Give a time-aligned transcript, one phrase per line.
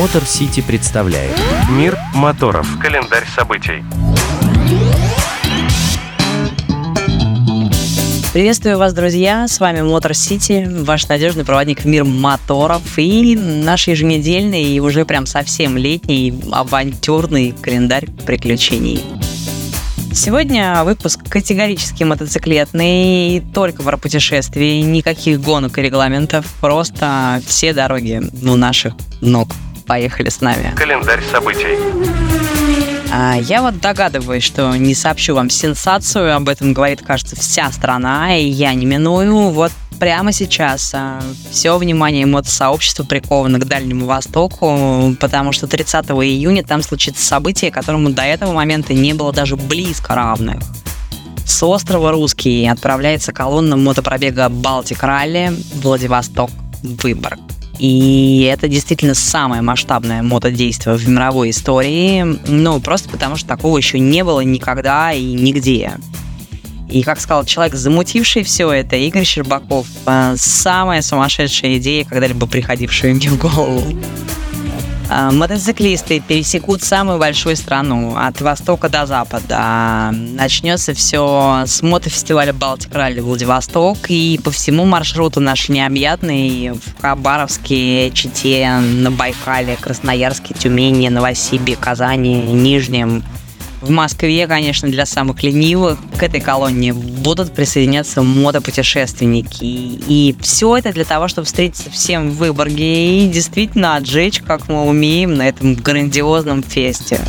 [0.00, 1.36] Мотор Сити представляет
[1.68, 2.66] Мир моторов.
[2.80, 3.84] Календарь событий.
[8.32, 9.46] Приветствую вас, друзья!
[9.46, 15.04] С вами Мотор Сити, ваш надежный проводник в мир моторов и наш еженедельный и уже
[15.04, 19.04] прям совсем летний авантюрный календарь приключений.
[20.14, 28.56] Сегодня выпуск категорически мотоциклетный, только про путешествия, никаких гонок и регламентов, просто все дороги у
[28.56, 29.50] наших ног.
[29.90, 30.72] Поехали с нами.
[30.76, 31.76] Календарь событий.
[33.12, 38.36] А, Я вот догадываюсь, что не сообщу вам сенсацию, об этом говорит, кажется, вся страна,
[38.36, 39.50] и я не миную.
[39.50, 40.94] Вот прямо сейчас
[41.50, 48.10] все внимание мотосообщества приковано к Дальнему Востоку, потому что 30 июня там случится событие, которому
[48.10, 50.62] до этого момента не было даже близко равных.
[51.44, 56.50] С острова Русский отправляется колонна мотопробега Балтик Ралли Владивосток
[56.84, 57.40] Выборг.
[57.80, 62.22] И это действительно самое масштабное мотодействие в мировой истории.
[62.46, 65.92] Ну, просто потому что такого еще не было никогда и нигде.
[66.90, 73.14] И, как сказал человек, замутивший все это, Игорь Щербаков, э, самая сумасшедшая идея, когда-либо приходившая
[73.14, 73.82] мне в голову.
[75.12, 80.12] А, Мотоциклисты пересекут самую большую страну от востока до запада.
[80.12, 88.12] Начнется все с мотофестиваля Балтик Ралли Владивосток и по всему маршруту наш необъятный в Хабаровске,
[88.12, 93.24] Чите, на Байкале, Красноярске, Тюмени, Новосибе, Казани, Нижнем,
[93.80, 99.64] в Москве, конечно, для самых ленивых к этой колонне будут присоединяться мотопутешественники.
[99.64, 104.84] И все это для того, чтобы встретиться всем в Выборге и действительно отжечь, как мы
[104.84, 107.20] умеем на этом грандиозном фесте.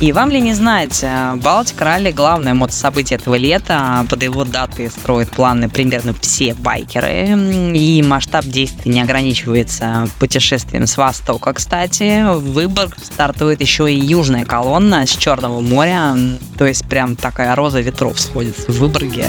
[0.00, 4.04] И вам ли не знать, э, Балтик Ралли– главное мотособытие этого лета.
[4.10, 7.28] Под его даты строят планы примерно все байкеры.
[7.74, 12.24] И масштаб действий не ограничивается путешествием с востока, кстати.
[12.24, 16.16] В Выборг стартует еще и южная колонна с Черного моря.
[16.58, 19.26] То есть прям такая роза ветров сходится в Выборге.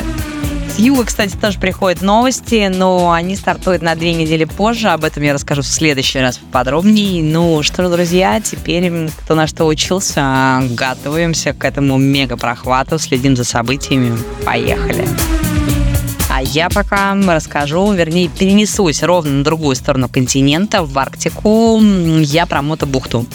[0.76, 4.90] С юга, кстати, тоже приходят новости, но они стартуют на две недели позже.
[4.90, 7.24] Об этом я расскажу в следующий раз подробнее.
[7.24, 8.92] Ну что друзья, теперь
[9.22, 14.18] кто на что учился, готовимся к этому мега-прохвату, следим за событиями.
[14.44, 15.08] Поехали!
[16.30, 21.80] А я пока расскажу, вернее, перенесусь ровно на другую сторону континента, в Арктику.
[21.80, 23.26] Я про мотобухту.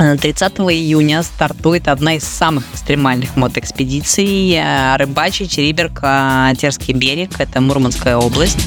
[0.00, 7.60] 30 июня стартует одна из самых экстремальных мотоэкспедиций э, Рыбачий, Чериберг, э, Терский берег, это
[7.60, 8.66] Мурманская область.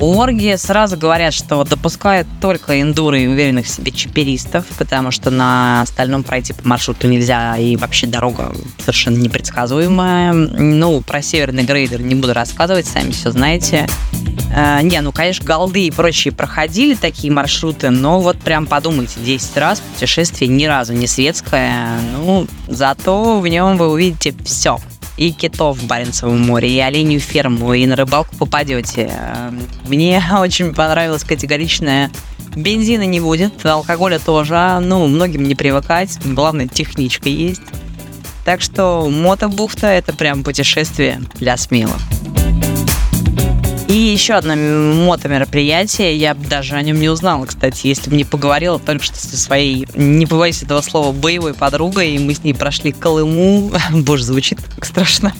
[0.00, 5.80] Орги сразу говорят, что допускают только эндуры и уверенных в себе чиперистов, потому что на
[5.82, 10.32] остальном пройти по маршруту нельзя, и вообще дорога совершенно непредсказуемая.
[10.34, 13.88] Ну, про северный грейдер не буду рассказывать, сами все знаете.
[14.54, 19.56] Э, не, ну, конечно, голды и прочие проходили такие маршруты, но вот прям подумайте, 10
[19.56, 24.78] раз путешествие ни разу не светское, ну, зато в нем вы увидите все
[25.16, 29.10] и китов в Баренцевом море, и оленью ферму, и на рыбалку попадете.
[29.88, 32.10] Мне очень понравилась категоричная
[32.54, 37.62] Бензина не будет, алкоголя тоже, ну, многим не привыкать, главное, техничка есть.
[38.44, 42.00] Так что мотобухта– это прям путешествие для смелых.
[43.88, 48.78] И еще одно мото-мероприятие, я даже о нем не узнала, кстати, если бы не поговорила
[48.78, 52.92] только что со своей, не побоюсь этого слова, боевой подругой, и мы с ней прошли
[52.92, 55.32] Колыму, боже, звучит как страшно.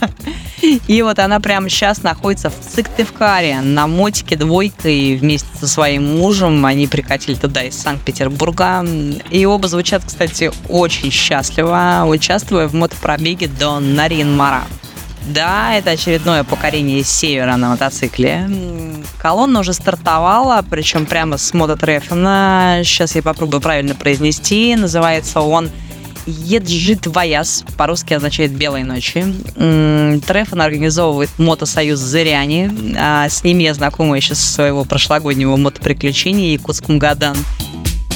[0.87, 6.65] И вот она прямо сейчас находится в Сыктывкаре на мотике двойкой вместе со своим мужем.
[6.65, 8.85] Они прикатили туда из Санкт-Петербурга.
[9.31, 14.65] И оба звучат, кстати, очень счастливо, участвуя в мотопробеге до Нарин-Мара.
[15.35, 18.49] Да, это очередное покорение севера на мотоцикле.
[19.19, 22.81] Колонна уже стартовала, причем прямо с мототрефена.
[22.85, 24.75] Сейчас я попробую правильно произнести.
[24.77, 25.71] Называется он
[26.27, 29.25] Еджит Ваяс, по-русски означает «белые ночи».
[30.27, 32.71] Трефон организовывает мотосоюз «Зыряне».
[32.99, 37.37] А с ними я знакома еще со своего прошлогоднего мотоприключения Якутском Гадан.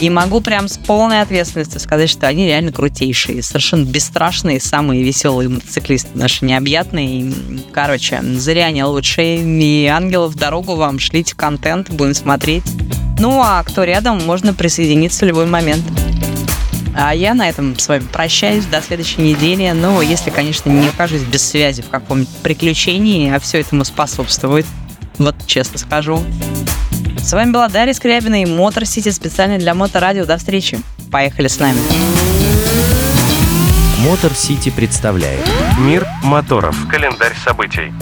[0.03, 5.49] И могу прям с полной ответственностью сказать, что они реально крутейшие, совершенно бесстрашные, самые веселые
[5.49, 7.33] мотоциклисты наши необъятные.
[7.71, 9.39] Короче, зря они лучшие.
[9.39, 12.65] И ангелов дорогу вам, шлите контент, будем смотреть.
[13.21, 15.85] Ну, а кто рядом, можно присоединиться в любой момент.
[16.97, 19.71] А я на этом с вами прощаюсь до следующей недели.
[19.71, 24.67] Ну, если, конечно, не окажусь без связи в каком-нибудь приключении, а все этому способствует.
[25.19, 26.25] Вот честно скажу.
[27.23, 30.27] С вами была Дарья Скрябина и Мотор Сити специально для Моторадио.
[30.27, 30.79] До встречи.
[31.11, 31.79] Поехали с нами.
[34.01, 35.41] Мотор Сити представляет
[35.79, 36.77] Мир моторов.
[36.91, 37.93] Календарь событий.